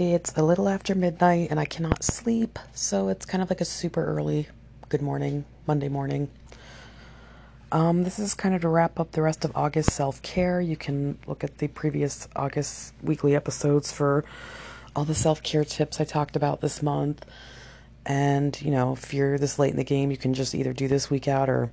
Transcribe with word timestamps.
It's 0.00 0.32
a 0.34 0.42
little 0.42 0.66
after 0.66 0.94
midnight 0.94 1.48
and 1.50 1.60
I 1.60 1.66
cannot 1.66 2.02
sleep, 2.02 2.58
so 2.72 3.10
it's 3.10 3.26
kind 3.26 3.42
of 3.42 3.50
like 3.50 3.60
a 3.60 3.66
super 3.66 4.02
early 4.02 4.48
good 4.88 5.02
morning, 5.02 5.44
Monday 5.66 5.90
morning. 5.90 6.30
Um, 7.70 8.02
this 8.02 8.18
is 8.18 8.32
kind 8.32 8.54
of 8.54 8.62
to 8.62 8.70
wrap 8.70 8.98
up 8.98 9.12
the 9.12 9.20
rest 9.20 9.44
of 9.44 9.52
August 9.54 9.90
self 9.90 10.22
care. 10.22 10.58
You 10.58 10.74
can 10.74 11.18
look 11.26 11.44
at 11.44 11.58
the 11.58 11.68
previous 11.68 12.28
August 12.34 12.94
weekly 13.02 13.36
episodes 13.36 13.92
for 13.92 14.24
all 14.96 15.04
the 15.04 15.14
self 15.14 15.42
care 15.42 15.66
tips 15.66 16.00
I 16.00 16.04
talked 16.04 16.34
about 16.34 16.62
this 16.62 16.82
month. 16.82 17.26
And, 18.06 18.58
you 18.62 18.70
know, 18.70 18.94
if 18.94 19.12
you're 19.12 19.36
this 19.36 19.58
late 19.58 19.72
in 19.72 19.76
the 19.76 19.84
game, 19.84 20.10
you 20.10 20.16
can 20.16 20.32
just 20.32 20.54
either 20.54 20.72
do 20.72 20.88
this 20.88 21.10
week 21.10 21.28
out 21.28 21.50
or 21.50 21.70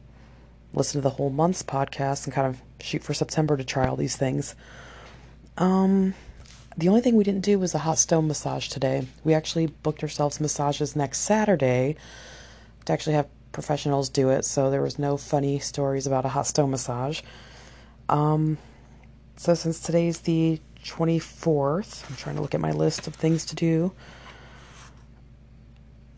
listen 0.74 1.00
to 1.00 1.04
the 1.04 1.12
whole 1.12 1.30
month's 1.30 1.64
podcast 1.64 2.26
and 2.26 2.34
kind 2.34 2.48
of 2.48 2.62
shoot 2.82 3.04
for 3.06 3.14
September 3.14 3.56
to 3.56 3.64
try 3.64 3.88
all 3.88 3.96
these 3.96 4.18
things. 4.18 4.54
Um, 5.58 6.14
the 6.78 6.90
only 6.90 7.02
thing 7.02 7.16
we 7.16 7.24
didn't 7.24 7.44
do 7.44 7.58
was 7.58 7.74
a 7.74 7.80
hot 7.80 7.98
stone 7.98 8.28
massage 8.28 8.68
today. 8.68 9.08
We 9.24 9.34
actually 9.34 9.66
booked 9.66 10.04
ourselves 10.04 10.40
massages 10.40 10.96
next 10.96 11.20
Saturday 11.20 11.96
to 12.86 12.94
actually 12.94 13.14
have 13.14 13.28
professionals 13.52 14.10
do 14.10 14.30
it, 14.30 14.46
so 14.46 14.70
there 14.70 14.84
was 14.84 15.00
no 15.00 15.18
funny 15.18 15.58
stories 15.58 16.06
about 16.06 16.26
a 16.26 16.30
hot 16.30 16.46
stone 16.46 16.70
massage. 16.70 17.22
Um, 18.08 18.60
so 19.38 19.56
since 19.56 19.80
today's 19.80 20.20
the 20.22 20.62
24th, 20.84 22.08
I'm 22.10 22.16
trying 22.16 22.36
to 22.36 22.42
look 22.42 22.54
at 22.54 22.62
my 22.62 22.72
list 22.72 23.08
of 23.08 23.16
things 23.16 23.44
to 23.46 23.56
do. 23.56 23.92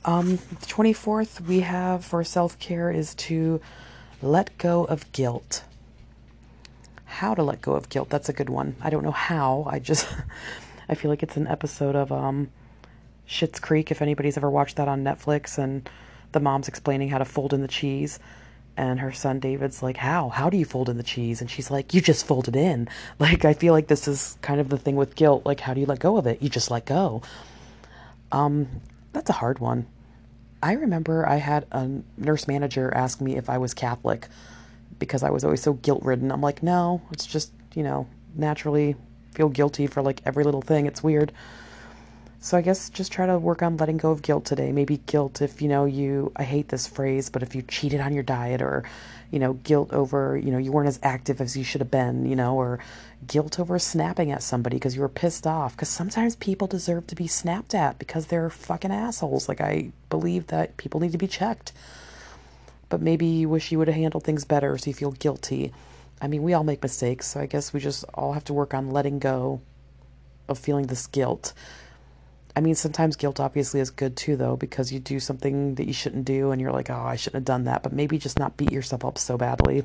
Um, 0.03 0.35
the 0.35 0.65
24th 0.65 1.41
we 1.41 1.61
have 1.61 2.03
for 2.03 2.23
self 2.23 2.59
care 2.59 2.91
is 2.91 3.15
to 3.15 3.61
let 4.21 4.57
go 4.57 4.83
of 4.83 5.09
guilt. 5.13 5.63
How 7.19 7.35
to 7.35 7.43
let 7.43 7.61
go 7.61 7.73
of 7.73 7.89
guilt? 7.89 8.07
That's 8.07 8.29
a 8.29 8.33
good 8.33 8.49
one. 8.49 8.77
I 8.79 8.89
don't 8.89 9.03
know 9.03 9.11
how. 9.11 9.67
I 9.69 9.79
just 9.79 10.07
I 10.89 10.95
feel 10.95 11.11
like 11.11 11.21
it's 11.21 11.35
an 11.35 11.47
episode 11.47 11.93
of 11.93 12.13
um 12.13 12.49
Schitt's 13.27 13.59
Creek 13.59 13.91
if 13.91 14.01
anybody's 14.01 14.37
ever 14.37 14.49
watched 14.49 14.77
that 14.77 14.87
on 14.87 15.03
Netflix 15.03 15.57
and 15.57 15.89
the 16.31 16.39
mom's 16.39 16.69
explaining 16.69 17.09
how 17.09 17.17
to 17.17 17.25
fold 17.25 17.53
in 17.53 17.61
the 17.61 17.67
cheese 17.67 18.19
and 18.77 19.01
her 19.01 19.11
son 19.11 19.41
David's 19.41 19.83
like, 19.83 19.97
"How? 19.97 20.29
How 20.29 20.49
do 20.49 20.55
you 20.55 20.63
fold 20.63 20.87
in 20.87 20.95
the 20.95 21.03
cheese?" 21.03 21.41
And 21.41 21.51
she's 21.51 21.69
like, 21.69 21.93
"You 21.93 21.99
just 21.99 22.25
fold 22.25 22.47
it 22.47 22.55
in." 22.55 22.87
Like 23.19 23.43
I 23.43 23.53
feel 23.53 23.73
like 23.73 23.87
this 23.87 24.07
is 24.07 24.37
kind 24.41 24.61
of 24.61 24.69
the 24.69 24.77
thing 24.77 24.95
with 24.95 25.15
guilt. 25.15 25.45
Like 25.45 25.59
how 25.59 25.73
do 25.73 25.81
you 25.81 25.87
let 25.87 25.99
go 25.99 26.15
of 26.15 26.25
it? 26.25 26.41
You 26.41 26.47
just 26.47 26.71
let 26.71 26.85
go. 26.85 27.21
Um 28.31 28.79
that's 29.11 29.29
a 29.29 29.33
hard 29.33 29.59
one. 29.59 29.87
I 30.63 30.71
remember 30.71 31.27
I 31.27 31.35
had 31.35 31.65
a 31.73 31.89
nurse 32.15 32.47
manager 32.47 32.89
ask 32.95 33.19
me 33.19 33.35
if 33.35 33.49
I 33.49 33.57
was 33.57 33.73
Catholic 33.73 34.29
because 34.99 35.23
I 35.23 35.29
was 35.29 35.43
always 35.43 35.61
so 35.61 35.73
guilt 35.73 36.03
ridden. 36.03 36.31
I'm 36.31 36.41
like, 36.41 36.61
no, 36.61 37.01
it's 37.11 37.25
just, 37.25 37.51
you 37.73 37.83
know, 37.83 38.07
naturally 38.35 38.95
feel 39.33 39.49
guilty 39.49 39.87
for 39.87 40.01
like 40.01 40.21
every 40.25 40.43
little 40.43 40.61
thing. 40.61 40.85
It's 40.85 41.01
weird. 41.03 41.31
So 42.41 42.57
I 42.57 42.61
guess 42.61 42.89
just 42.89 43.11
try 43.11 43.25
to 43.25 43.37
work 43.37 43.61
on 43.61 43.75
letting 43.75 43.97
go 43.97 44.11
of 44.11 44.21
guilt 44.21 44.45
today. 44.45 44.71
Maybe 44.71 45.01
guilt 45.05 45.41
if, 45.41 45.61
you 45.61 45.67
know, 45.67 45.83
you, 45.83 46.31
I 46.37 46.43
hate 46.43 46.69
this 46.69 46.87
phrase, 46.87 47.29
but 47.29 47.43
if 47.43 47.53
you 47.53 47.61
cheated 47.61 47.99
on 47.99 48.13
your 48.13 48.23
diet 48.23 48.61
or, 48.61 48.85
you 49.29 49.39
know, 49.39 49.53
guilt 49.53 49.91
over, 49.91 50.37
you 50.37 50.49
know, 50.49 50.57
you 50.57 50.71
weren't 50.71 50.87
as 50.87 51.01
active 51.03 51.41
as 51.41 51.57
you 51.57 51.65
should 51.65 51.81
have 51.81 51.91
been, 51.91 52.25
you 52.25 52.37
know, 52.37 52.55
or 52.55 52.79
guilt 53.27 53.59
over 53.59 53.77
snapping 53.77 54.31
at 54.31 54.41
somebody 54.41 54.77
because 54.77 54.95
you 54.95 55.01
were 55.01 55.09
pissed 55.09 55.45
off. 55.45 55.75
Because 55.75 55.89
sometimes 55.89 56.37
people 56.37 56.65
deserve 56.65 57.07
to 57.07 57.15
be 57.15 57.27
snapped 57.27 57.75
at 57.75 57.99
because 57.99 58.27
they're 58.27 58.49
fucking 58.49 58.91
assholes. 58.91 59.49
Like, 59.49 59.59
I 59.59 59.91
believe 60.09 60.47
that 60.47 60.77
people 60.77 61.01
need 61.01 61.11
to 61.11 61.17
be 61.17 61.27
checked. 61.27 61.73
But 62.89 63.01
maybe 63.01 63.25
you 63.25 63.49
wish 63.49 63.71
you 63.71 63.77
would 63.77 63.87
have 63.87 63.95
handled 63.95 64.23
things 64.23 64.45
better 64.45 64.77
so 64.77 64.89
you 64.89 64.93
feel 64.93 65.11
guilty. 65.11 65.71
I 66.21 66.27
mean, 66.27 66.43
we 66.43 66.53
all 66.53 66.63
make 66.63 66.83
mistakes, 66.83 67.27
so 67.27 67.39
I 67.39 67.45
guess 67.45 67.71
we 67.71 67.79
just 67.79 68.03
all 68.13 68.33
have 68.33 68.43
to 68.45 68.53
work 68.53 68.73
on 68.73 68.89
letting 68.89 69.19
go 69.19 69.61
of 70.47 70.57
feeling 70.57 70.87
this 70.87 71.07
guilt 71.07 71.53
I 72.55 72.61
mean, 72.61 72.75
sometimes 72.75 73.15
guilt 73.15 73.39
obviously 73.39 73.79
is 73.79 73.89
good 73.89 74.17
too, 74.17 74.35
though, 74.35 74.57
because 74.57 74.91
you 74.91 74.99
do 74.99 75.19
something 75.19 75.75
that 75.75 75.87
you 75.87 75.93
shouldn't 75.93 76.25
do 76.25 76.51
and 76.51 76.59
you're 76.59 76.73
like, 76.73 76.89
oh, 76.89 77.03
I 77.05 77.15
shouldn't 77.15 77.35
have 77.35 77.45
done 77.45 77.63
that. 77.65 77.83
But 77.83 77.93
maybe 77.93 78.17
just 78.17 78.39
not 78.39 78.57
beat 78.57 78.71
yourself 78.71 79.05
up 79.05 79.17
so 79.17 79.37
badly. 79.37 79.83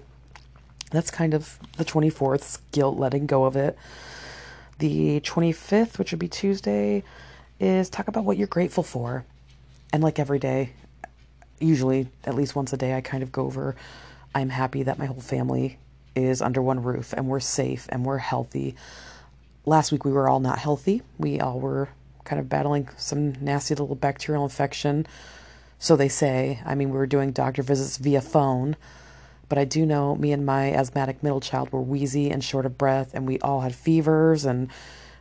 That's 0.91 1.11
kind 1.11 1.35
of 1.35 1.59
the 1.77 1.85
24th, 1.85 2.59
guilt, 2.73 2.99
letting 2.99 3.27
go 3.27 3.45
of 3.45 3.55
it. 3.55 3.77
The 4.79 5.21
25th, 5.21 5.99
which 5.99 6.11
would 6.11 6.19
be 6.19 6.29
Tuesday, 6.29 7.05
is 7.61 7.89
talk 7.89 8.09
about 8.09 8.25
what 8.25 8.39
you're 8.39 8.47
grateful 8.49 8.83
for. 8.83 9.25
And 9.93 10.03
like 10.03 10.19
every 10.19 10.39
day, 10.39 10.73
usually 11.61 12.09
at 12.25 12.35
least 12.35 12.55
once 12.55 12.73
a 12.73 12.77
day, 12.77 12.95
I 12.95 13.01
kind 13.01 13.23
of 13.23 13.33
go 13.33 13.45
over 13.45 13.75
I'm 14.35 14.49
happy 14.49 14.83
that 14.83 14.99
my 14.99 15.07
whole 15.07 15.21
family 15.21 15.79
is 16.17 16.43
under 16.43 16.61
one 16.61 16.83
roof 16.83 17.13
and 17.13 17.29
we're 17.29 17.41
safe 17.41 17.87
and 17.91 18.05
we're 18.05 18.19
healthy. 18.19 18.75
Last 19.65 19.93
week 19.93 20.05
we 20.05 20.13
were 20.13 20.29
all 20.29 20.41
not 20.41 20.59
healthy. 20.59 21.03
We 21.19 21.41
all 21.41 21.61
were 21.61 21.89
kind 22.25 22.41
of 22.41 22.49
battling 22.49 22.89
some 22.97 23.33
nasty 23.45 23.75
little 23.75 23.95
bacterial 23.95 24.45
infection. 24.45 25.07
So 25.79 25.95
they 25.95 26.09
say. 26.09 26.61
I 26.65 26.75
mean, 26.75 26.91
we 26.91 26.99
were 26.99 27.07
doing 27.07 27.31
doctor 27.31 27.63
visits 27.63 27.97
via 27.99 28.21
phone. 28.21 28.77
But 29.49 29.59
I 29.59 29.65
do 29.65 29.87
know 29.87 30.17
me 30.17 30.33
and 30.33 30.45
my 30.45 30.73
asthmatic 30.73 31.23
middle 31.23 31.41
child 31.41 31.71
were 31.71 31.81
wheezy 31.81 32.31
and 32.31 32.43
short 32.43 32.67
of 32.67 32.79
breath, 32.79 33.15
and 33.15 33.27
we 33.27 33.39
all 33.41 33.61
had 33.61 33.75
fevers, 33.75 34.47
and 34.47 34.69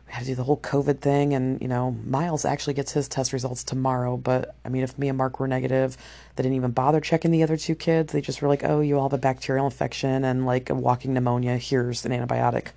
we 0.06 0.12
had 0.12 0.20
to 0.20 0.26
do 0.26 0.34
the 0.34 0.44
whole 0.44 0.58
COVID 0.58 1.00
thing. 1.00 1.34
And, 1.34 1.60
you 1.60 1.68
know, 1.68 1.96
Miles 2.06 2.44
actually 2.44 2.74
gets 2.74 2.92
his 2.92 3.08
test 3.08 3.32
results 3.32 3.64
tomorrow. 3.64 4.16
But, 4.16 4.54
I 4.64 4.68
mean, 4.68 4.82
if 4.82 4.98
me 4.98 5.08
and 5.08 5.18
Mark 5.18 5.40
were 5.40 5.48
negative, 5.48 5.96
they 6.36 6.42
didn't 6.42 6.56
even 6.56 6.72
bother 6.72 7.00
checking 7.00 7.30
the 7.30 7.42
other 7.42 7.56
two 7.56 7.74
kids. 7.74 8.12
They 8.12 8.20
just 8.20 8.42
were 8.42 8.48
like, 8.48 8.64
oh, 8.64 8.80
you 8.80 8.96
all 8.96 9.08
have 9.08 9.12
a 9.12 9.18
bacterial 9.18 9.66
infection 9.66 10.24
and 10.24 10.46
like 10.46 10.70
a 10.70 10.74
walking 10.74 11.14
pneumonia. 11.14 11.56
Here's 11.56 12.04
an 12.04 12.12
antibiotic. 12.12 12.68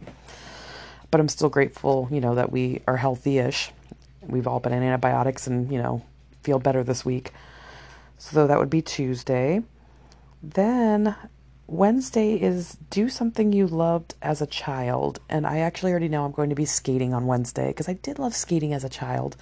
But 1.10 1.22
I'm 1.22 1.30
still 1.30 1.50
grateful, 1.50 2.10
you 2.12 2.20
know, 2.20 2.36
that 2.36 2.52
we 2.52 2.82
are 2.88 2.98
healthy 2.98 3.38
ish 3.38 3.72
we've 4.28 4.48
all 4.48 4.60
been 4.60 4.74
on 4.74 4.84
antibiotics 4.84 5.48
and, 5.48 5.72
you 5.72 5.82
know, 5.82 6.04
feel 6.44 6.60
better 6.60 6.84
this 6.84 7.06
week. 7.06 7.32
So 8.18 8.48
that 8.48 8.60
would 8.60 8.70
be 8.70 8.82
Tuesday. 8.82 9.64
Then 10.42 11.16
Wednesday 11.68 12.36
is 12.36 12.78
do 12.90 13.10
something 13.10 13.52
you 13.52 13.68
loved 13.68 14.16
as 14.22 14.42
a 14.42 14.48
child. 14.48 15.20
And 15.30 15.46
I 15.46 15.60
actually 15.60 15.92
already 15.92 16.08
know 16.08 16.24
I'm 16.24 16.32
going 16.32 16.50
to 16.50 16.56
be 16.56 16.66
skating 16.66 17.14
on 17.14 17.28
Wednesday 17.28 17.68
because 17.68 17.90
I 17.90 17.94
did 17.94 18.20
love 18.20 18.34
skating 18.34 18.74
as 18.74 18.86
a 18.86 18.90
child. 18.90 19.36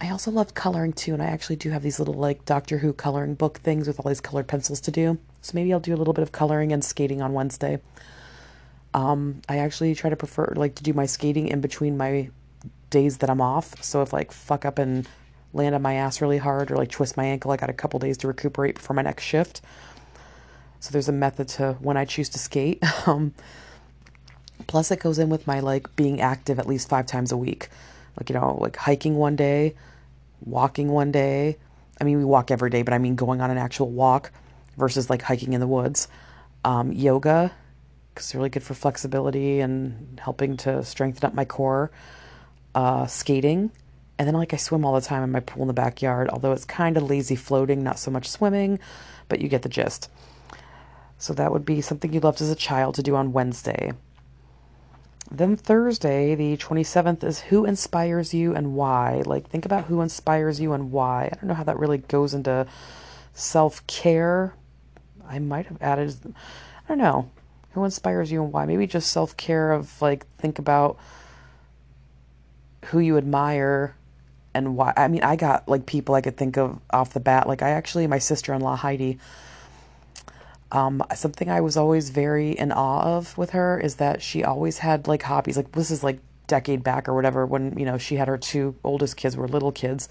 I 0.00 0.10
also 0.10 0.30
loved 0.30 0.54
coloring 0.54 0.92
too, 0.92 1.14
and 1.14 1.22
I 1.22 1.26
actually 1.26 1.56
do 1.56 1.70
have 1.70 1.82
these 1.82 1.98
little 1.98 2.14
like 2.14 2.44
Doctor 2.44 2.78
Who 2.78 2.92
coloring 2.92 3.34
book 3.34 3.58
things 3.60 3.86
with 3.86 3.98
all 3.98 4.08
these 4.08 4.20
colored 4.20 4.46
pencils 4.46 4.80
to 4.82 4.90
do. 4.90 5.18
So 5.40 5.52
maybe 5.54 5.72
I'll 5.72 5.80
do 5.80 5.94
a 5.94 5.96
little 5.96 6.12
bit 6.12 6.22
of 6.22 6.32
coloring 6.32 6.72
and 6.72 6.84
skating 6.84 7.22
on 7.22 7.32
Wednesday. 7.32 7.80
Um, 8.92 9.40
I 9.48 9.58
actually 9.58 9.94
try 9.94 10.10
to 10.10 10.16
prefer 10.16 10.52
like 10.56 10.74
to 10.74 10.82
do 10.82 10.92
my 10.92 11.06
skating 11.06 11.48
in 11.48 11.60
between 11.60 11.96
my 11.96 12.30
days 12.90 13.18
that 13.18 13.30
I'm 13.30 13.40
off. 13.40 13.82
So 13.82 14.02
if 14.02 14.12
like 14.12 14.32
fuck 14.32 14.64
up 14.64 14.78
and 14.78 15.08
land 15.54 15.74
on 15.74 15.82
my 15.82 15.94
ass 15.94 16.20
really 16.20 16.38
hard 16.38 16.70
or 16.70 16.76
like 16.76 16.90
twist 16.90 17.16
my 17.16 17.24
ankle, 17.24 17.52
I 17.52 17.56
got 17.56 17.70
a 17.70 17.74
couple 17.74 17.98
days 18.00 18.18
to 18.18 18.28
recuperate 18.28 18.74
before 18.74 18.94
my 18.94 19.02
next 19.02 19.22
shift. 19.24 19.62
So 20.86 20.92
there's 20.92 21.08
a 21.08 21.12
method 21.12 21.48
to 21.48 21.72
when 21.80 21.96
I 21.96 22.04
choose 22.04 22.28
to 22.30 22.38
skate. 22.38 22.82
Um, 23.06 23.34
plus 24.66 24.90
it 24.90 25.00
goes 25.00 25.18
in 25.18 25.28
with 25.28 25.46
my 25.46 25.60
like 25.60 25.94
being 25.96 26.20
active 26.20 26.58
at 26.58 26.66
least 26.66 26.88
five 26.88 27.06
times 27.06 27.30
a 27.32 27.36
week. 27.36 27.68
Like, 28.16 28.30
you 28.30 28.34
know, 28.34 28.56
like 28.60 28.76
hiking 28.76 29.16
one 29.16 29.36
day, 29.36 29.74
walking 30.44 30.88
one 30.88 31.10
day. 31.10 31.56
I 32.00 32.04
mean, 32.04 32.18
we 32.18 32.24
walk 32.24 32.50
every 32.50 32.70
day, 32.70 32.82
but 32.82 32.94
I 32.94 32.98
mean 32.98 33.16
going 33.16 33.40
on 33.40 33.50
an 33.50 33.58
actual 33.58 33.90
walk 33.90 34.30
versus 34.76 35.10
like 35.10 35.22
hiking 35.22 35.54
in 35.54 35.60
the 35.60 35.66
woods. 35.66 36.06
Um, 36.64 36.92
yoga, 36.92 37.52
because 38.12 38.26
it's 38.26 38.34
really 38.34 38.48
good 38.48 38.62
for 38.62 38.74
flexibility 38.74 39.60
and 39.60 40.20
helping 40.22 40.56
to 40.58 40.84
strengthen 40.84 41.24
up 41.26 41.34
my 41.34 41.44
core 41.44 41.90
uh, 42.74 43.06
skating, 43.06 43.72
and 44.18 44.28
then 44.28 44.34
like 44.34 44.54
I 44.54 44.56
swim 44.56 44.84
all 44.84 44.94
the 44.94 45.00
time 45.00 45.24
in 45.24 45.32
my 45.32 45.40
pool 45.40 45.62
in 45.62 45.68
the 45.68 45.74
backyard. 45.74 46.28
Although 46.28 46.52
it's 46.52 46.64
kind 46.64 46.96
of 46.96 47.02
lazy 47.04 47.36
floating, 47.36 47.82
not 47.82 47.98
so 47.98 48.10
much 48.10 48.28
swimming, 48.28 48.78
but 49.28 49.40
you 49.40 49.48
get 49.48 49.62
the 49.62 49.68
gist. 49.68 50.10
So 51.18 51.32
that 51.34 51.52
would 51.52 51.64
be 51.64 51.80
something 51.80 52.12
you 52.12 52.20
loved 52.20 52.40
as 52.40 52.50
a 52.50 52.56
child 52.56 52.94
to 52.96 53.02
do 53.02 53.16
on 53.16 53.32
Wednesday. 53.32 53.92
Then 55.30 55.56
Thursday, 55.56 56.34
the 56.34 56.56
27th, 56.56 57.24
is 57.24 57.40
who 57.42 57.64
inspires 57.64 58.32
you 58.32 58.54
and 58.54 58.74
why. 58.74 59.22
Like, 59.26 59.48
think 59.48 59.64
about 59.64 59.86
who 59.86 60.00
inspires 60.00 60.60
you 60.60 60.72
and 60.72 60.92
why. 60.92 61.24
I 61.24 61.36
don't 61.36 61.48
know 61.48 61.54
how 61.54 61.64
that 61.64 61.78
really 61.78 61.98
goes 61.98 62.32
into 62.32 62.66
self 63.34 63.84
care. 63.86 64.54
I 65.28 65.40
might 65.40 65.66
have 65.66 65.82
added, 65.82 66.16
I 66.26 66.88
don't 66.88 66.98
know, 66.98 67.30
who 67.72 67.84
inspires 67.84 68.30
you 68.30 68.44
and 68.44 68.52
why. 68.52 68.66
Maybe 68.66 68.86
just 68.86 69.10
self 69.10 69.36
care 69.36 69.72
of 69.72 70.00
like, 70.00 70.26
think 70.36 70.58
about 70.58 70.96
who 72.86 73.00
you 73.00 73.16
admire 73.16 73.96
and 74.54 74.76
why. 74.76 74.92
I 74.96 75.08
mean, 75.08 75.24
I 75.24 75.34
got 75.34 75.68
like 75.68 75.86
people 75.86 76.14
I 76.14 76.20
could 76.20 76.36
think 76.36 76.56
of 76.56 76.78
off 76.90 77.12
the 77.12 77.20
bat. 77.20 77.48
Like 77.48 77.62
I 77.62 77.70
actually, 77.70 78.06
my 78.06 78.18
sister-in-law 78.18 78.76
Heidi. 78.76 79.18
Um, 80.72 81.02
something 81.14 81.48
I 81.48 81.60
was 81.60 81.76
always 81.76 82.10
very 82.10 82.52
in 82.52 82.72
awe 82.72 83.16
of 83.16 83.38
with 83.38 83.50
her 83.50 83.78
is 83.78 83.96
that 83.96 84.22
she 84.22 84.42
always 84.42 84.78
had 84.78 85.06
like 85.06 85.22
hobbies. 85.22 85.56
Like 85.56 85.72
this 85.72 85.90
is 85.90 86.02
like 86.02 86.20
decade 86.46 86.84
back 86.84 87.08
or 87.08 87.14
whatever 87.14 87.44
when 87.44 87.76
you 87.76 87.84
know 87.84 87.98
she 87.98 88.14
had 88.14 88.28
her 88.28 88.38
two 88.38 88.76
oldest 88.84 89.16
kids 89.16 89.36
were 89.36 89.48
little 89.48 89.72
kids 89.72 90.08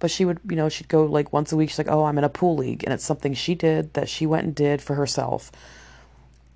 but 0.00 0.10
she 0.10 0.24
would 0.24 0.40
you 0.50 0.56
know 0.56 0.68
she'd 0.68 0.88
go 0.88 1.04
like 1.04 1.32
once 1.32 1.52
a 1.52 1.56
week 1.56 1.70
she's 1.70 1.78
like 1.78 1.86
oh 1.88 2.02
i'm 2.06 2.18
in 2.18 2.24
a 2.24 2.28
pool 2.28 2.56
league 2.56 2.82
and 2.82 2.92
it's 2.92 3.04
something 3.04 3.32
she 3.32 3.54
did 3.54 3.94
that 3.94 4.08
she 4.08 4.26
went 4.26 4.44
and 4.44 4.52
did 4.56 4.82
for 4.82 4.96
herself 4.96 5.52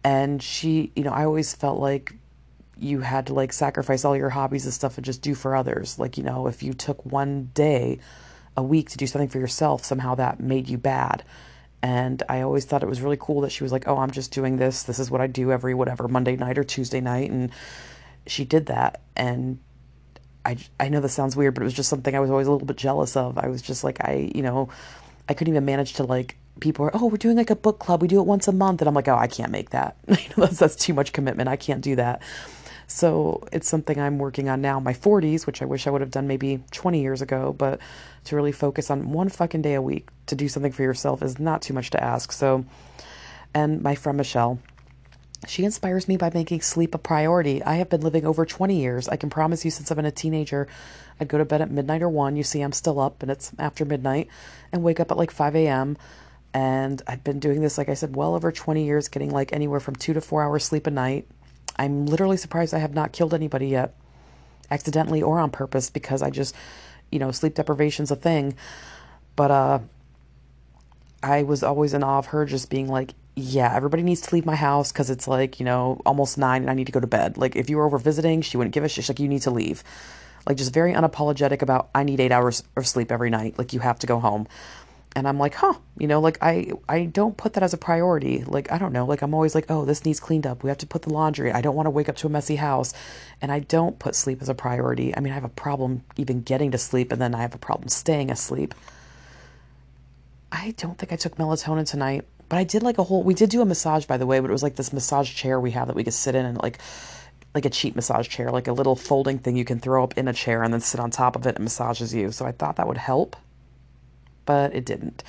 and 0.03 0.43
she 0.43 0.91
you 0.97 1.05
know 1.05 1.13
i 1.13 1.25
always 1.25 1.55
felt 1.55 1.79
like 1.79 2.13
you 2.81 3.01
had 3.01 3.27
to 3.27 3.35
like 3.35 3.53
sacrifice 3.53 4.05
all 4.05 4.17
your 4.17 4.31
hobbies 4.31 4.65
and 4.65 4.73
stuff 4.73 4.97
and 4.97 5.05
just 5.05 5.23
do 5.23 5.35
for 5.35 5.55
others. 5.55 5.99
Like, 5.99 6.17
you 6.17 6.25
know, 6.25 6.47
if 6.47 6.63
you 6.63 6.73
took 6.73 7.05
one 7.05 7.51
day 7.55 7.99
a 8.57 8.63
week 8.63 8.89
to 8.91 8.97
do 8.97 9.07
something 9.07 9.29
for 9.29 9.39
yourself, 9.39 9.85
somehow 9.85 10.15
that 10.17 10.41
made 10.41 10.69
you 10.69 10.79
bad. 10.79 11.23
And 11.83 12.23
I 12.29 12.43
always 12.43 12.65
thought 12.65 12.83
it 12.83 12.89
was 12.89 13.01
really 13.01 13.17
cool 13.19 13.41
that 13.43 13.53
she 13.53 13.63
was 13.63 13.73
like, 13.73 13.89
oh, 13.89 13.99
I'm 13.99 14.11
just 14.11 14.33
doing 14.33 14.59
this. 14.59 14.83
This 14.83 14.99
is 14.99 15.11
what 15.11 15.21
I 15.21 15.27
do 15.27 15.51
every 15.51 15.75
whatever 15.75 16.09
Monday 16.09 16.37
night 16.37 16.59
or 16.59 16.65
Tuesday 16.65 17.01
night. 17.01 17.31
And 17.31 17.51
she 18.27 18.45
did 18.45 18.67
that. 18.67 19.01
And 19.17 19.59
I, 20.45 20.59
I 20.79 20.89
know 20.89 21.01
this 21.01 21.15
sounds 21.15 21.37
weird, 21.37 21.55
but 21.55 21.63
it 21.63 21.65
was 21.65 21.75
just 21.75 21.89
something 21.89 22.15
I 22.15 22.21
was 22.21 22.31
always 22.31 22.47
a 22.47 22.53
little 22.53 22.67
bit 22.67 22.77
jealous 22.77 23.17
of. 23.17 23.39
I 23.39 23.49
was 23.49 23.63
just 23.63 23.83
like, 23.83 23.99
I, 24.05 24.31
you 24.35 24.43
know, 24.43 24.69
I 25.29 25.35
couldn't 25.35 25.55
even 25.55 25.65
manage 25.65 25.95
to 25.95 26.05
like, 26.05 26.37
people 26.61 26.85
are, 26.85 26.91
oh, 26.95 27.07
we're 27.07 27.17
doing 27.17 27.37
like 27.37 27.51
a 27.51 27.57
book 27.57 27.79
club. 27.79 28.03
We 28.03 28.09
do 28.09 28.21
it 28.21 28.27
once 28.27 28.47
a 28.47 28.53
month. 28.53 28.83
And 28.83 28.89
I'm 28.89 28.95
like, 28.95 29.09
oh, 29.09 29.17
I 29.17 29.27
can't 29.27 29.51
make 29.51 29.71
that. 29.71 29.97
that's, 30.37 30.59
that's 30.59 30.77
too 30.77 30.93
much 30.93 31.13
commitment. 31.15 31.49
I 31.49 31.57
can't 31.57 31.81
do 31.81 31.97
that. 31.97 32.21
So 32.91 33.45
it's 33.53 33.69
something 33.69 34.01
I'm 34.01 34.19
working 34.19 34.49
on 34.49 34.61
now, 34.61 34.81
my 34.81 34.93
40s, 34.93 35.47
which 35.47 35.63
I 35.63 35.65
wish 35.65 35.87
I 35.87 35.91
would 35.91 36.01
have 36.01 36.11
done 36.11 36.27
maybe 36.27 36.65
20 36.73 37.01
years 37.01 37.23
ago, 37.23 37.55
but 37.57 37.79
to 38.25 38.35
really 38.35 38.51
focus 38.51 38.91
on 38.91 39.13
one 39.13 39.29
fucking 39.29 39.63
day 39.63 39.75
a 39.75 39.81
week 39.81 40.09
to 40.27 40.35
do 40.35 40.49
something 40.49 40.73
for 40.73 40.83
yourself 40.83 41.23
is 41.23 41.39
not 41.39 41.63
too 41.63 41.73
much 41.73 41.91
to 41.91 42.03
ask. 42.03 42.33
So, 42.33 42.65
and 43.55 43.81
my 43.81 43.95
friend 43.95 44.19
Michelle, 44.19 44.59
she 45.47 45.65
inspires 45.65 46.09
me 46.09 46.17
by 46.17 46.33
making 46.35 46.63
sleep 46.63 46.93
a 46.93 46.99
priority. 46.99 47.63
I 47.63 47.75
have 47.75 47.89
been 47.89 48.01
living 48.01 48.27
over 48.27 48.45
20 48.45 48.77
years. 48.77 49.09
I 49.09 49.15
can 49.15 49.31
promise 49.31 49.65
you, 49.65 49.71
since 49.71 49.93
I've 49.93 49.97
been 49.97 50.05
a 50.05 50.11
teenager, 50.11 50.67
I'd 51.21 51.29
go 51.29 51.39
to 51.39 51.45
bed 51.45 51.63
at 51.63 51.71
midnight 51.71 52.03
or 52.03 52.09
1. 52.09 52.35
You 52.35 52.43
see, 52.43 52.61
I'm 52.61 52.73
still 52.73 52.99
up 52.99 53.23
and 53.23 53.31
it's 53.31 53.53
after 53.57 53.85
midnight, 53.85 54.27
and 54.73 54.83
wake 54.83 54.99
up 54.99 55.13
at 55.13 55.17
like 55.17 55.31
5 55.31 55.55
a.m. 55.55 55.97
And 56.53 57.01
I've 57.07 57.23
been 57.23 57.39
doing 57.39 57.61
this, 57.61 57.79
like 57.79 57.89
I 57.89 57.95
said, 57.95 58.17
well 58.17 58.35
over 58.35 58.51
20 58.51 58.85
years, 58.85 59.07
getting 59.07 59.31
like 59.31 59.53
anywhere 59.53 59.79
from 59.79 59.95
two 59.95 60.13
to 60.13 60.21
four 60.21 60.43
hours 60.43 60.65
sleep 60.65 60.89
a 60.89 60.91
night. 60.91 61.29
I'm 61.81 62.05
literally 62.05 62.37
surprised 62.37 62.75
I 62.75 62.79
have 62.79 62.93
not 62.93 63.13
killed 63.13 63.33
anybody 63.33 63.69
yet, 63.69 63.95
accidentally 64.71 65.23
or 65.23 65.41
on 65.41 65.51
purpose, 65.51 65.89
because 65.89 66.21
I 66.21 66.29
just, 66.29 66.55
you 67.11 67.19
know, 67.19 67.31
sleep 67.31 67.55
deprivation's 67.55 68.11
a 68.11 68.17
thing. 68.17 68.55
But 69.35 69.51
uh, 69.51 69.79
I 71.23 71.43
was 71.43 71.63
always 71.63 71.95
in 71.95 72.05
awe 72.05 72.19
of 72.19 72.27
her 72.27 72.45
just 72.45 72.69
being 72.69 72.87
like, 72.87 73.15
yeah, 73.35 73.75
everybody 73.75 74.03
needs 74.03 74.21
to 74.21 74.35
leave 74.35 74.45
my 74.45 74.57
house 74.57 74.93
because 74.93 75.09
it's 75.09 75.27
like, 75.27 75.59
you 75.59 75.65
know, 75.65 76.03
almost 76.05 76.37
nine 76.37 76.61
and 76.61 76.71
I 76.71 76.75
need 76.75 76.87
to 76.87 76.93
go 76.93 77.01
to 77.01 77.07
bed. 77.07 77.39
Like, 77.39 77.57
if 77.57 77.71
you 77.71 77.79
were 77.79 77.87
over 77.87 77.97
visiting, 77.97 78.43
she 78.43 78.59
wouldn't 78.59 78.75
give 78.75 78.85
a 78.85 78.89
shit. 78.89 79.05
She's 79.05 79.09
like, 79.09 79.21
you 79.21 79.29
need 79.29 79.43
to 79.43 79.51
leave. 79.51 79.83
Like, 80.47 80.59
just 80.59 80.75
very 80.75 80.93
unapologetic 80.93 81.63
about, 81.63 81.89
I 81.95 82.05
need 82.05 82.21
eight 82.21 82.33
hours 82.33 82.63
of 82.77 82.87
sleep 82.87 83.11
every 83.11 83.31
night. 83.31 83.57
Like, 83.57 83.73
you 83.73 83.81
have 83.81 83.99
to 84.01 84.07
go 84.07 84.21
home 84.21 84.49
and 85.17 85.27
I'm 85.27 85.39
like, 85.39 85.55
huh, 85.55 85.75
you 85.99 86.07
know, 86.07 86.21
like 86.21 86.39
I 86.41 86.71
I 86.89 87.05
don't 87.07 87.37
put 87.37 87.55
that 87.55 87.63
as 87.63 87.75
a 87.75 87.79
priority. 87.79 88.45
Like 88.45 88.71
I 88.71 88.79
don't 88.79 88.93
know, 88.93 89.05
like 89.05 89.23
I'm 89.23 89.35
always 89.35 89.55
like, 89.55 89.67
oh, 89.69 89.85
this 89.85 90.05
needs 90.05 90.21
cleaned 90.21 90.47
up. 90.47 90.63
We 90.63 90.69
have 90.69 90.79
to 90.79 90.87
put 90.87 91.03
the 91.03 91.13
laundry. 91.13 91.51
I 91.53 91.61
don't 91.61 91.75
want 91.75 91.87
to 91.87 91.91
wake 91.91 92.09
up 92.09 92.17
to 92.17 92.29
a 92.29 92.31
messy 92.31 92.57
house, 92.57 92.95
and 93.43 93.51
I 93.51 93.61
don't 93.61 93.99
put 93.99 94.15
sleep 94.15 94.41
as 94.41 94.49
a 94.49 94.55
priority. 94.55 95.17
I 95.17 95.21
mean, 95.21 95.33
I 95.33 95.35
have 95.35 95.45
a 95.45 95.49
problem 95.49 96.05
even 96.17 96.43
getting 96.43 96.71
to 96.71 96.79
sleep, 96.79 97.11
and 97.11 97.21
then 97.21 97.35
I 97.35 97.43
have 97.43 97.55
a 97.55 97.59
problem 97.59 97.89
staying 97.89 98.31
asleep. 98.31 98.75
I 100.53 100.75
don't 100.77 100.97
think 100.97 101.13
I 101.13 101.17
took 101.17 101.37
melatonin 101.37 101.89
tonight, 101.89 102.25
but 102.49 102.59
I 102.59 102.65
did 102.65 102.83
like 102.85 102.99
a 102.99 103.05
whole. 103.05 103.25
We 103.25 103.35
did 103.35 103.51
do 103.51 103.63
a 103.63 103.67
massage, 103.67 104.07
by 104.07 104.17
the 104.17 104.27
way, 104.27 104.39
but 104.39 104.49
it 104.49 104.53
was 104.53 104.63
like 104.63 104.77
this 104.77 104.93
massage 104.93 105.35
chair 105.35 105.59
we 105.59 105.73
have 105.73 105.89
that 105.89 105.97
we 105.97 106.05
could 106.05 106.15
sit 106.15 106.37
in 106.37 106.47
and 106.47 106.61
like 106.63 106.79
like 107.53 107.65
a 107.65 107.71
cheap 107.71 107.97
massage 107.97 108.29
chair, 108.29 108.53
like 108.53 108.69
a 108.69 108.73
little 108.73 108.95
folding 108.95 109.41
thing 109.41 109.57
you 109.57 109.65
can 109.65 109.81
throw 109.81 110.05
up 110.05 110.17
in 110.17 110.29
a 110.29 110.33
chair 110.33 110.63
and 110.63 110.73
then 110.73 110.81
sit 110.81 111.01
on 111.01 111.11
top 111.11 111.35
of 111.35 111.49
it 111.49 111.57
and 111.57 111.65
massages 111.65 112.15
you. 112.15 112.31
So 112.31 112.47
I 112.47 112.53
thought 112.53 112.77
that 112.77 112.87
would 112.87 112.97
help 112.97 113.35
but 114.51 114.75
it 114.75 114.85
didn't. 114.85 115.23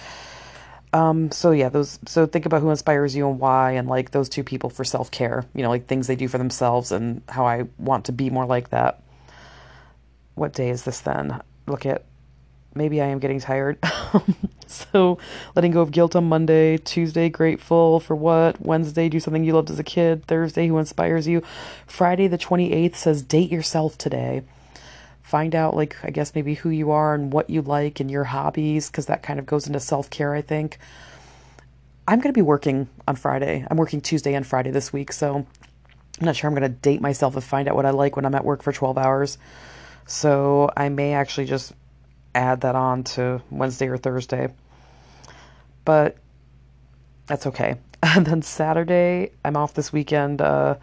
Um, 0.94 1.30
so 1.30 1.52
yeah, 1.52 1.70
those 1.70 2.00
so 2.08 2.26
think 2.26 2.48
about 2.48 2.64
who 2.64 2.72
inspires 2.72 3.16
you 3.16 3.30
and 3.30 3.40
why 3.40 3.74
and 3.74 3.88
like 3.88 4.10
those 4.10 4.28
two 4.28 4.44
people 4.44 4.72
for 4.72 4.84
self 4.84 5.12
care, 5.12 5.46
you 5.54 5.62
know, 5.62 5.70
like 5.70 5.86
things 5.86 6.08
they 6.08 6.16
do 6.16 6.28
for 6.28 6.40
themselves 6.40 6.92
and 6.92 7.22
how 7.30 7.46
I 7.46 7.68
want 7.78 8.06
to 8.06 8.12
be 8.12 8.32
more 8.32 8.48
like 8.48 8.72
that. 8.72 9.04
What 10.34 10.54
day 10.54 10.72
is 10.72 10.86
this 10.86 11.02
then? 11.02 11.40
Look 11.68 11.86
at 11.86 12.04
maybe 12.74 13.00
I 13.00 13.06
am 13.06 13.20
getting 13.20 13.40
tired. 13.40 13.78
so 14.66 15.20
letting 15.56 15.72
go 15.72 15.82
of 15.82 15.92
guilt 15.92 16.16
on 16.16 16.28
Monday, 16.28 16.78
Tuesday, 16.78 17.30
grateful 17.30 18.00
for 18.00 18.16
what? 18.16 18.60
Wednesday, 18.60 19.08
do 19.08 19.20
something 19.20 19.44
you 19.44 19.54
loved 19.54 19.70
as 19.70 19.78
a 19.78 19.84
kid, 19.84 20.26
Thursday, 20.26 20.68
who 20.68 20.80
inspires 20.80 21.28
you. 21.28 21.44
Friday 21.86 22.28
the 22.28 22.40
28th 22.40 22.96
says 22.96 23.22
date 23.22 23.52
yourself 23.52 24.00
today 24.00 24.42
find 25.32 25.56
out 25.56 25.74
like 25.74 25.96
i 26.04 26.10
guess 26.10 26.36
maybe 26.36 26.56
who 26.56 26.70
you 26.70 26.92
are 26.92 27.16
and 27.16 27.32
what 27.32 27.50
you 27.50 27.62
like 27.62 28.02
and 28.02 28.12
your 28.12 28.26
hobbies 28.26 28.90
because 28.90 29.06
that 29.06 29.24
kind 29.24 29.40
of 29.40 29.46
goes 29.46 29.66
into 29.66 29.80
self-care 29.80 30.34
i 30.36 30.42
think. 30.42 30.78
I'm 32.06 32.20
going 32.20 32.34
to 32.34 32.38
be 32.38 32.42
working 32.42 32.90
on 33.08 33.16
friday. 33.16 33.66
I'm 33.72 33.78
working 33.78 34.02
tuesday 34.02 34.34
and 34.34 34.46
friday 34.46 34.72
this 34.72 34.92
week 34.92 35.14
so 35.14 35.48
i'm 36.20 36.26
not 36.26 36.36
sure 36.36 36.50
i'm 36.50 36.54
going 36.54 36.70
to 36.70 36.78
date 36.78 37.00
myself 37.00 37.36
and 37.36 37.44
find 37.44 37.70
out 37.70 37.78
what 37.78 37.86
i 37.86 37.92
like 37.92 38.18
when 38.18 38.26
i'm 38.26 38.36
at 38.36 38.44
work 38.44 38.62
for 38.62 38.74
12 38.74 38.98
hours. 38.98 39.38
So 40.06 40.70
i 40.76 40.90
may 40.90 41.14
actually 41.14 41.46
just 41.46 41.72
add 42.36 42.60
that 42.62 42.76
on 42.76 43.06
to 43.16 43.42
wednesday 43.50 43.88
or 43.88 43.98
thursday. 43.98 44.54
But 45.86 46.18
that's 47.28 47.48
okay. 47.48 47.76
And 48.04 48.26
then 48.26 48.42
saturday 48.42 49.32
i'm 49.46 49.56
off 49.56 49.76
this 49.76 49.94
weekend 49.94 50.42
uh, 50.42 50.76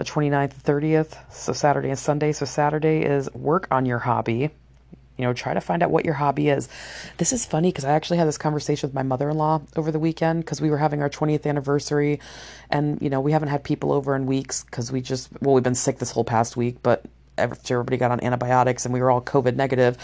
the 0.00 0.06
29th, 0.06 0.54
30th, 0.54 1.14
so 1.30 1.52
Saturday 1.52 1.90
and 1.90 1.98
Sunday. 1.98 2.32
So 2.32 2.46
Saturday 2.46 3.02
is 3.02 3.30
work 3.34 3.68
on 3.70 3.84
your 3.84 3.98
hobby. 3.98 4.48
You 5.18 5.26
know, 5.26 5.34
try 5.34 5.52
to 5.52 5.60
find 5.60 5.82
out 5.82 5.90
what 5.90 6.06
your 6.06 6.14
hobby 6.14 6.48
is. 6.48 6.70
This 7.18 7.34
is 7.34 7.44
funny 7.44 7.68
because 7.68 7.84
I 7.84 7.90
actually 7.90 8.16
had 8.16 8.26
this 8.26 8.38
conversation 8.38 8.88
with 8.88 8.94
my 8.94 9.02
mother 9.02 9.28
in 9.28 9.36
law 9.36 9.60
over 9.76 9.92
the 9.92 9.98
weekend 9.98 10.42
because 10.42 10.58
we 10.58 10.70
were 10.70 10.78
having 10.78 11.02
our 11.02 11.10
20th 11.10 11.44
anniversary. 11.44 12.18
And, 12.70 13.02
you 13.02 13.10
know, 13.10 13.20
we 13.20 13.32
haven't 13.32 13.50
had 13.50 13.62
people 13.62 13.92
over 13.92 14.16
in 14.16 14.24
weeks 14.24 14.64
because 14.64 14.90
we 14.90 15.02
just, 15.02 15.28
well, 15.42 15.52
we've 15.52 15.62
been 15.62 15.74
sick 15.74 15.98
this 15.98 16.12
whole 16.12 16.24
past 16.24 16.56
week, 16.56 16.78
but 16.82 17.04
everybody 17.36 17.98
got 17.98 18.10
on 18.10 18.24
antibiotics 18.24 18.86
and 18.86 18.94
we 18.94 19.02
were 19.02 19.10
all 19.10 19.20
COVID 19.20 19.54
negative, 19.54 19.98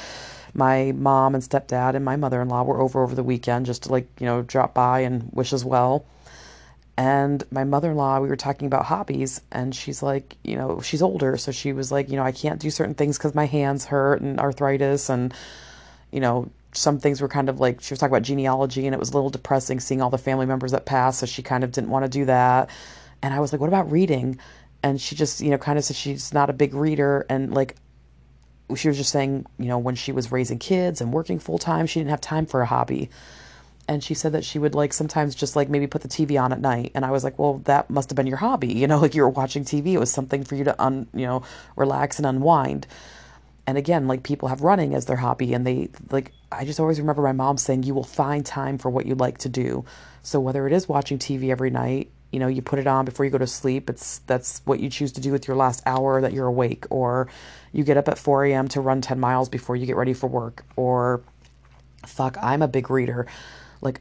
my 0.53 0.93
mom 0.93 1.35
and 1.35 1.43
stepdad 1.43 1.95
and 1.95 2.05
my 2.05 2.17
mother 2.17 2.43
in 2.43 2.51
law 2.51 2.65
were 2.65 2.83
over 2.83 3.03
over 3.03 3.15
the 3.15 3.23
weekend 3.23 3.65
just 3.65 3.85
to, 3.85 3.93
like, 3.93 4.07
you 4.21 4.27
know, 4.27 4.43
drop 4.43 4.75
by 4.75 5.01
and 5.01 5.31
wish 5.33 5.55
us 5.55 5.65
well. 5.65 6.05
And 6.99 7.45
my 7.51 7.65
mother 7.65 7.91
in 7.91 7.97
law, 7.97 8.21
we 8.21 8.29
were 8.29 8.37
talking 8.37 8.67
about 8.67 8.87
hobbies, 8.87 9.43
and 9.53 9.75
she's 9.75 10.03
like, 10.03 10.37
you 10.43 10.57
know, 10.57 10.81
she's 10.81 11.03
older, 11.03 11.37
so 11.37 11.53
she 11.53 11.75
was 11.75 11.93
like, 11.93 12.09
you 12.09 12.17
know, 12.17 12.23
I 12.23 12.33
can't 12.33 12.59
do 12.59 12.71
certain 12.71 12.95
things 12.95 13.19
because 13.19 13.35
my 13.35 13.45
hands 13.45 13.85
hurt 13.85 14.23
and 14.23 14.41
arthritis, 14.41 15.11
and, 15.11 15.35
you 16.11 16.21
know, 16.21 16.51
some 16.73 16.99
things 16.99 17.21
were 17.21 17.29
kind 17.29 17.51
of 17.51 17.61
like, 17.61 17.83
she 17.83 17.93
was 17.93 17.99
talking 17.99 18.15
about 18.15 18.23
genealogy, 18.23 18.87
and 18.87 18.95
it 18.95 18.99
was 18.99 19.11
a 19.11 19.13
little 19.13 19.29
depressing 19.29 19.79
seeing 19.79 20.01
all 20.01 20.09
the 20.09 20.17
family 20.17 20.47
members 20.47 20.73
that 20.73 20.87
passed, 20.87 21.19
so 21.21 21.27
she 21.27 21.43
kind 21.43 21.65
of 21.65 21.73
didn't 21.73 21.91
want 21.91 22.07
to 22.07 22.09
do 22.09 22.25
that. 22.25 22.71
And 23.23 23.35
I 23.35 23.41
was 23.41 23.53
like, 23.53 23.61
what 23.61 23.69
about 23.69 23.91
reading? 23.91 24.39
And 24.83 24.99
she 24.99 25.15
just, 25.17 25.43
you 25.43 25.51
know, 25.51 25.59
kind 25.59 25.79
of 25.79 25.85
said 25.85 25.97
she's 25.97 26.33
not 26.33 26.49
a 26.49 26.55
big 26.55 26.73
reader, 26.73 27.27
and 27.29 27.53
like, 27.53 27.77
she 28.75 28.89
was 28.89 28.97
just 28.97 29.13
saying, 29.13 29.45
you 29.59 29.67
know, 29.67 29.79
when 29.79 29.97
she 29.97 30.13
was 30.13 30.33
raising 30.33 30.59
kids 30.59 31.03
and 31.03 31.13
working 31.13 31.39
full 31.39 31.59
time, 31.59 31.87
she 31.87 32.01
didn't 32.01 32.11
have 32.11 32.23
time 32.23 32.47
for 32.47 32.63
a 32.63 32.67
hobby 32.67 33.11
and 33.89 34.03
she 34.03 34.15
said 34.15 34.33
that 34.33 34.45
she 34.45 34.59
would 34.59 34.75
like 34.75 34.93
sometimes 34.93 35.35
just 35.35 35.57
like 35.57 35.69
maybe 35.69 35.87
put 35.87 36.03
the 36.03 36.09
TV 36.09 36.41
on 36.41 36.53
at 36.53 36.61
night 36.61 36.93
and 36.95 37.05
I 37.05 37.11
was 37.11 37.25
like 37.25 37.39
well 37.39 37.59
that 37.65 37.89
must 37.91 38.11
have 38.11 38.17
been 38.17 38.27
your 38.27 38.39
hobby 38.39 38.73
you 38.73 38.87
know 38.87 38.99
like 39.03 39.15
you 39.15 39.23
were 39.23 39.29
watching 39.29 39.65
TV 39.65 39.93
it 39.93 40.01
was 40.01 40.11
something 40.11 40.45
for 40.45 40.55
you 40.55 40.65
to 40.65 40.83
un 40.83 41.07
you 41.15 41.27
know 41.27 41.43
relax 41.77 42.19
and 42.19 42.27
unwind. 42.27 42.87
And 43.69 43.77
again 43.77 44.07
like 44.07 44.23
people 44.23 44.49
have 44.49 44.63
running 44.63 44.95
as 44.95 45.07
their 45.07 45.17
hobby 45.17 45.55
and 45.55 45.67
they 45.67 45.89
like 46.11 46.33
I 46.51 46.65
just 46.65 46.81
always 46.81 47.01
remember 47.01 47.23
my 47.23 47.33
mom 47.33 47.59
saying 47.59 47.83
you 47.83 47.95
will 47.95 48.05
find 48.05 48.47
time 48.47 48.79
for 48.79 48.91
what 48.91 49.07
you 49.07 49.15
like 49.15 49.39
to 49.39 49.49
do. 49.49 49.85
So 50.23 50.41
whether 50.41 50.67
it 50.67 50.73
is 50.73 50.89
watching 50.89 51.19
TV 51.19 51.51
every 51.51 51.71
night 51.71 52.11
you 52.33 52.41
know 52.41 52.49
you 52.49 52.61
put 52.61 52.79
it 52.79 52.87
on 52.87 53.05
before 53.05 53.25
you 53.25 53.31
go 53.31 53.39
to 53.39 53.47
sleep 53.47 53.89
it's 53.89 54.19
that's 54.27 54.61
what 54.65 54.81
you 54.81 54.91
choose 54.91 55.13
to 55.13 55.21
do 55.21 55.33
with 55.33 55.47
your 55.47 55.57
last 55.57 55.83
hour 55.87 56.21
that 56.21 56.33
you're 56.33 56.47
awake 56.47 56.85
or 56.91 57.29
you 57.73 57.85
get 57.85 57.97
up 57.97 58.09
at 58.09 58.19
4 58.19 58.45
a.m 58.47 58.69
to 58.69 58.81
run 58.81 59.01
10 59.01 59.19
miles 59.21 59.49
before 59.49 59.77
you 59.77 59.87
get 59.87 59.97
ready 59.97 60.13
for 60.13 60.27
work 60.27 60.65
or 60.77 61.23
fuck 62.05 62.37
i'm 62.43 62.63
a 62.63 62.69
big 62.69 62.91
reader 62.91 63.27
like, 63.81 64.01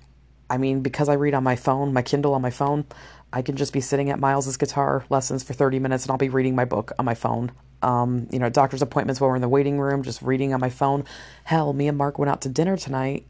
I 0.49 0.57
mean, 0.57 0.81
because 0.81 1.09
I 1.09 1.13
read 1.13 1.33
on 1.33 1.43
my 1.43 1.55
phone, 1.55 1.93
my 1.93 2.01
Kindle 2.01 2.33
on 2.33 2.41
my 2.41 2.51
phone, 2.51 2.85
I 3.33 3.41
can 3.41 3.57
just 3.57 3.73
be 3.73 3.81
sitting 3.81 4.09
at 4.09 4.19
Miles's 4.19 4.57
guitar 4.57 5.05
lessons 5.09 5.43
for 5.43 5.53
30 5.53 5.79
minutes 5.79 6.05
and 6.05 6.11
I'll 6.11 6.17
be 6.17 6.29
reading 6.29 6.55
my 6.55 6.65
book 6.65 6.91
on 6.97 7.05
my 7.05 7.15
phone. 7.15 7.51
Um, 7.81 8.27
you 8.31 8.39
know, 8.39 8.49
doctor's 8.49 8.81
appointments 8.81 9.19
while 9.19 9.29
we're 9.29 9.35
in 9.35 9.41
the 9.41 9.49
waiting 9.49 9.79
room, 9.79 10.03
just 10.03 10.21
reading 10.21 10.53
on 10.53 10.59
my 10.59 10.69
phone. 10.69 11.03
Hell, 11.43 11.73
me 11.73 11.87
and 11.87 11.97
Mark 11.97 12.17
went 12.17 12.29
out 12.29 12.41
to 12.41 12.49
dinner 12.49 12.77
tonight. 12.77 13.25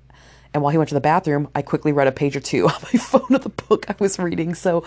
And 0.54 0.62
while 0.62 0.72
he 0.72 0.78
went 0.78 0.90
to 0.90 0.96
the 0.96 1.02
bathroom, 1.02 1.50
I 1.54 1.62
quickly 1.62 1.92
read 1.92 2.08
a 2.08 2.12
page 2.12 2.36
or 2.36 2.40
two 2.40 2.66
on 2.68 2.76
my 2.82 3.00
phone 3.00 3.34
of 3.34 3.44
the 3.44 3.50
book 3.50 3.90
I 3.90 3.96
was 4.00 4.20
reading. 4.20 4.54
So 4.54 4.86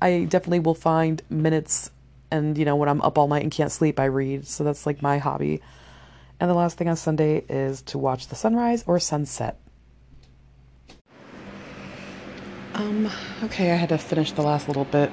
I 0.00 0.26
definitely 0.28 0.60
will 0.60 0.74
find 0.74 1.22
minutes. 1.28 1.90
And, 2.30 2.56
you 2.58 2.64
know, 2.64 2.74
when 2.74 2.88
I'm 2.88 3.02
up 3.02 3.18
all 3.18 3.28
night 3.28 3.42
and 3.42 3.52
can't 3.52 3.70
sleep, 3.70 4.00
I 4.00 4.06
read. 4.06 4.46
So 4.46 4.64
that's 4.64 4.86
like 4.86 5.02
my 5.02 5.18
hobby. 5.18 5.60
And 6.40 6.50
the 6.50 6.54
last 6.54 6.78
thing 6.78 6.88
on 6.88 6.96
Sunday 6.96 7.44
is 7.48 7.82
to 7.82 7.98
watch 7.98 8.28
the 8.28 8.34
sunrise 8.34 8.82
or 8.86 8.98
sunset. 8.98 9.58
Um, 12.74 13.08
okay, 13.44 13.70
I 13.70 13.76
had 13.76 13.90
to 13.90 13.98
finish 13.98 14.32
the 14.32 14.42
last 14.42 14.66
little 14.66 14.84
bit 14.84 15.12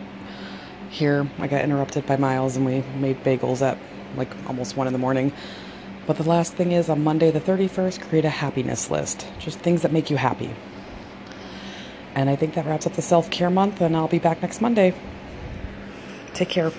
here. 0.90 1.30
I 1.38 1.48
got 1.48 1.64
interrupted 1.64 2.08
by 2.08 2.18
Miles 2.18 2.58
and 2.58 2.66
we 2.66 2.82
made 3.00 3.24
bagels 3.24 3.62
at 3.62 3.78
like 4.16 4.30
almost 4.48 4.76
one 4.76 4.88
in 4.88 4.94
the 4.94 5.00
morning. 5.00 5.32
But 6.08 6.18
the 6.18 6.24
last 6.24 6.56
thing 6.56 6.72
is 6.72 6.90
on 6.90 7.04
Monday 7.04 7.30
the 7.30 7.40
31st, 7.40 8.02
create 8.10 8.26
a 8.26 8.30
happiness 8.30 8.90
list. 8.90 9.28
Just 9.38 9.60
things 9.60 9.84
that 9.84 9.92
make 9.92 10.10
you 10.10 10.18
happy. 10.18 10.56
And 12.16 12.30
I 12.30 12.36
think 12.36 12.56
that 12.56 12.66
wraps 12.66 12.88
up 12.88 12.94
the 12.94 13.02
self 13.02 13.30
care 13.30 13.50
month, 13.50 13.80
and 13.80 13.96
I'll 13.96 14.08
be 14.08 14.20
back 14.20 14.42
next 14.42 14.60
Monday. 14.60 14.94
Take 16.34 16.50
care. 16.50 16.72